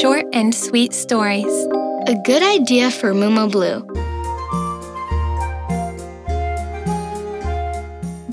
[0.00, 1.66] Short and sweet stories.
[2.06, 3.80] A good idea for Muma Blue.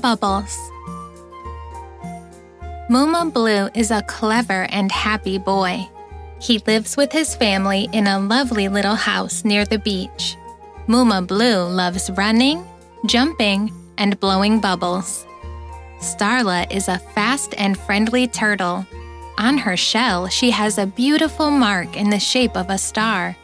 [0.00, 0.58] Bubbles.
[2.90, 5.88] Muma Blue is a clever and happy boy.
[6.40, 10.36] He lives with his family in a lovely little house near the beach.
[10.88, 12.66] Muma Blue loves running,
[13.06, 15.24] jumping, and blowing bubbles.
[16.00, 18.84] Starla is a fast and friendly turtle.
[19.38, 23.36] On her shell, she has a beautiful mark in the shape of a star.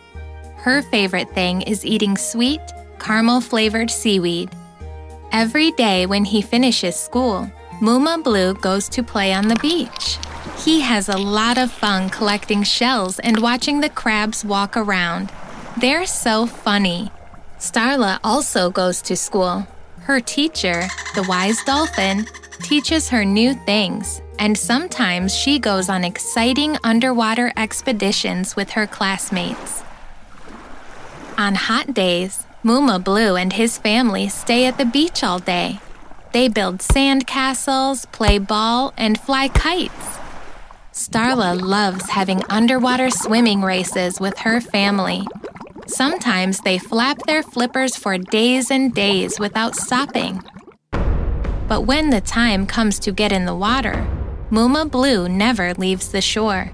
[0.57, 2.61] Her favorite thing is eating sweet,
[2.99, 4.51] caramel flavored seaweed.
[5.33, 10.19] Every day when he finishes school, Muma Blue goes to play on the beach.
[10.65, 15.31] He has a lot of fun collecting shells and watching the crabs walk around.
[15.81, 17.13] They're so funny.
[17.59, 19.67] Starla also goes to school.
[20.01, 22.27] Her teacher, the wise dolphin,
[22.59, 29.83] teaches her new things, and sometimes she goes on exciting underwater expeditions with her classmates.
[31.37, 35.81] On hot days, Muma Blue and his family stay at the beach all day.
[36.33, 40.19] They build sand castles, play ball, and fly kites.
[40.93, 45.27] Starla loves having underwater swimming races with her family.
[45.87, 50.43] Sometimes they flap their flippers for days and days without stopping.
[51.69, 54.07] But when the time comes to get in the water,
[54.51, 56.73] Muma Blue never leaves the shore.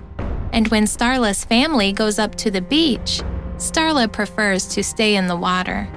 [0.52, 3.20] And when Starla's family goes up to the beach,
[3.56, 5.88] Starla prefers to stay in the water.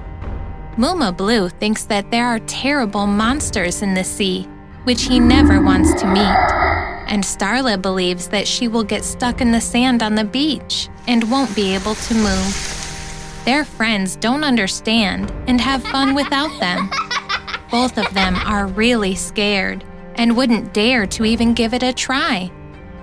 [0.78, 4.44] Muma Blue thinks that there are terrible monsters in the sea,
[4.84, 6.38] which he never wants to meet.
[7.08, 11.30] And Starla believes that she will get stuck in the sand on the beach and
[11.30, 13.42] won't be able to move.
[13.45, 16.89] Their friends don't understand and have fun without them.
[17.70, 19.84] Both of them are really scared
[20.16, 22.52] and wouldn't dare to even give it a try,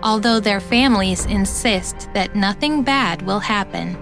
[0.03, 3.97] although their families insist that nothing bad will happen.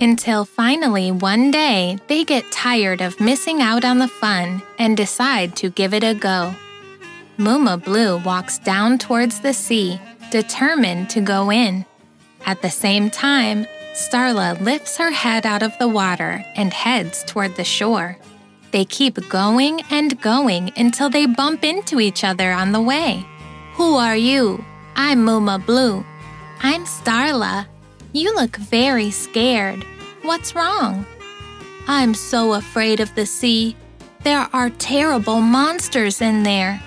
[0.00, 5.56] Until finally one day they get tired of missing out on the fun and decide
[5.56, 6.54] to give it a go.
[7.36, 10.00] Muma Blue walks down towards the sea,
[10.30, 11.84] determined to go in.
[12.46, 17.56] At the same time, Starla lifts her head out of the water and heads toward
[17.56, 18.16] the shore.
[18.70, 23.24] They keep going and going until they bump into each other on the way.
[23.74, 24.62] Who are you?
[24.94, 26.04] I'm Muma Blue.
[26.62, 27.66] I'm Starla.
[28.12, 29.84] You look very scared.
[30.22, 31.06] What's wrong?
[31.86, 33.74] I'm so afraid of the sea.
[34.24, 36.82] There are terrible monsters in there.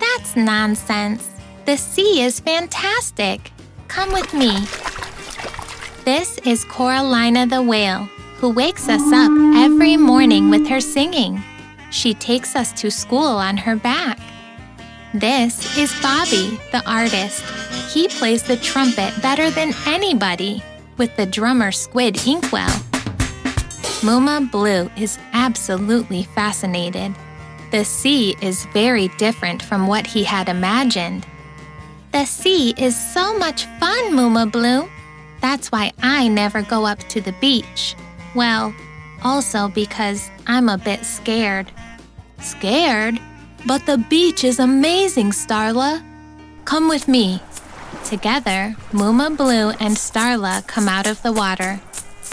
[0.00, 1.28] That's nonsense.
[1.66, 3.52] The sea is fantastic.
[3.86, 4.66] Come with me.
[6.04, 8.08] This is Coralina the whale
[8.46, 11.42] who wakes us up every morning with her singing.
[11.90, 14.20] She takes us to school on her back.
[15.12, 17.42] This is Bobby, the artist.
[17.92, 20.62] He plays the trumpet better than anybody
[20.96, 22.70] with the drummer Squid Inkwell.
[24.06, 27.16] Muma Blue is absolutely fascinated.
[27.72, 31.26] The sea is very different from what he had imagined.
[32.12, 34.88] The sea is so much fun, Muma Blue.
[35.40, 37.96] That's why I never go up to the beach.
[38.36, 38.74] Well,
[39.24, 41.72] also because I'm a bit scared.
[42.38, 43.18] Scared?
[43.64, 46.04] But the beach is amazing, Starla.
[46.66, 47.40] Come with me.
[48.04, 51.80] Together, Muma Blue and Starla come out of the water.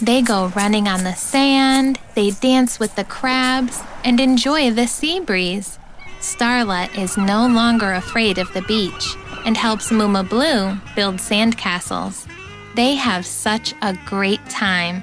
[0.02, 5.20] They go running on the sand, they dance with the crabs, and enjoy the sea
[5.20, 5.78] breeze.
[6.20, 9.16] Starla is no longer afraid of the beach
[9.46, 12.26] and helps Muma Blue build sandcastles.
[12.76, 15.02] They have such a great time.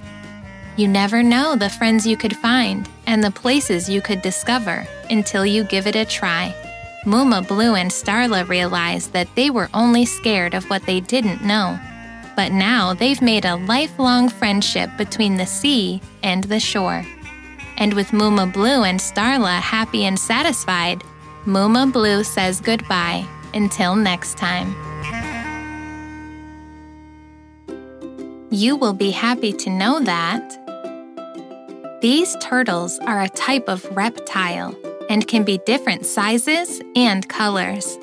[0.77, 5.45] You never know the friends you could find and the places you could discover until
[5.45, 6.55] you give it a try.
[7.05, 11.77] Muma Blue and Starla realized that they were only scared of what they didn't know.
[12.35, 17.05] But now they've made a lifelong friendship between the sea and the shore.
[17.77, 21.03] And with Muma Blue and Starla happy and satisfied,
[21.45, 24.73] Muma Blue says goodbye until next time.
[28.51, 30.60] You will be happy to know that
[32.01, 34.75] these turtles are a type of reptile
[35.07, 37.95] and can be different sizes and colors.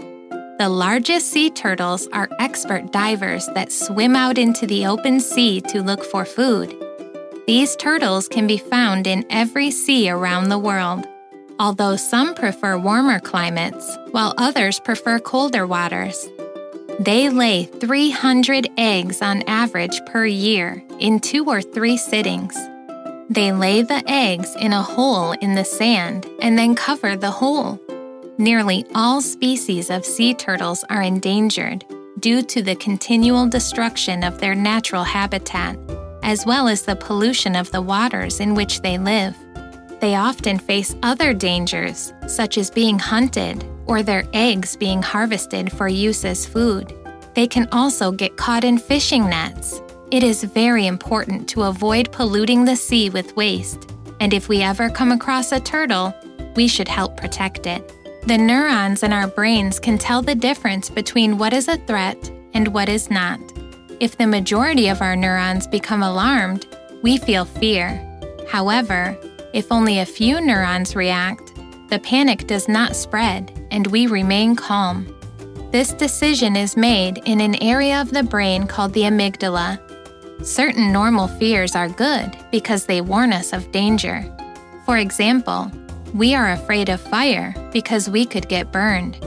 [0.58, 5.82] The largest sea turtles are expert divers that swim out into the open sea to
[5.82, 6.76] look for food.
[7.48, 11.04] These turtles can be found in every sea around the world,
[11.58, 16.28] although some prefer warmer climates while others prefer colder waters.
[17.00, 22.56] They lay 300 eggs on average per year in two or three sittings.
[23.30, 27.78] They lay the eggs in a hole in the sand and then cover the hole.
[28.38, 31.84] Nearly all species of sea turtles are endangered
[32.20, 35.78] due to the continual destruction of their natural habitat,
[36.22, 39.36] as well as the pollution of the waters in which they live.
[40.00, 45.86] They often face other dangers, such as being hunted or their eggs being harvested for
[45.86, 46.94] use as food.
[47.34, 49.82] They can also get caught in fishing nets.
[50.10, 53.90] It is very important to avoid polluting the sea with waste,
[54.20, 56.14] and if we ever come across a turtle,
[56.56, 57.92] we should help protect it.
[58.26, 62.68] The neurons in our brains can tell the difference between what is a threat and
[62.68, 63.38] what is not.
[64.00, 66.66] If the majority of our neurons become alarmed,
[67.02, 68.02] we feel fear.
[68.48, 69.14] However,
[69.52, 71.52] if only a few neurons react,
[71.90, 75.06] the panic does not spread and we remain calm.
[75.70, 79.78] This decision is made in an area of the brain called the amygdala.
[80.42, 84.24] Certain normal fears are good because they warn us of danger.
[84.84, 85.70] For example,
[86.14, 89.18] we are afraid of fire because we could get burned.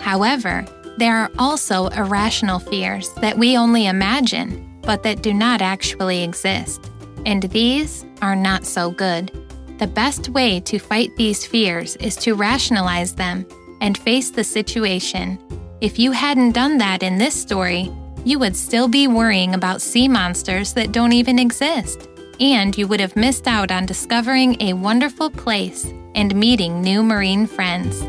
[0.00, 0.64] However,
[0.98, 6.90] there are also irrational fears that we only imagine, but that do not actually exist.
[7.24, 9.30] And these are not so good.
[9.78, 13.46] The best way to fight these fears is to rationalize them
[13.80, 15.38] and face the situation.
[15.80, 17.92] If you hadn't done that in this story,
[18.26, 22.08] you would still be worrying about sea monsters that don't even exist.
[22.40, 27.46] And you would have missed out on discovering a wonderful place and meeting new marine
[27.46, 28.02] friends.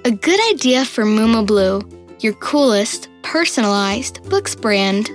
[0.05, 1.81] A good idea for Muma Blue,
[2.23, 5.11] your coolest, personalized books brand.